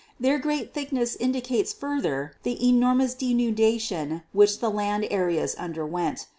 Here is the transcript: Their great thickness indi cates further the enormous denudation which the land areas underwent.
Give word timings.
Their 0.19 0.39
great 0.39 0.73
thickness 0.73 1.15
indi 1.15 1.41
cates 1.41 1.73
further 1.73 2.33
the 2.41 2.67
enormous 2.67 3.13
denudation 3.13 4.23
which 4.33 4.57
the 4.57 4.71
land 4.71 5.05
areas 5.11 5.53
underwent. 5.53 6.25